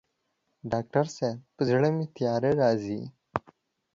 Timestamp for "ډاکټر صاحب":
0.71-1.39